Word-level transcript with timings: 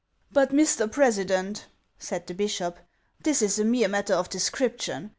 "But, 0.33 0.49
Mr. 0.49 0.91
President," 0.91 1.67
said 1.99 2.25
the 2.25 2.33
bishop," 2.33 2.79
this 3.23 3.43
is 3.43 3.59
a 3.59 3.63
mere 3.63 3.87
matter 3.87 4.15
of 4.15 4.29
description. 4.29 5.09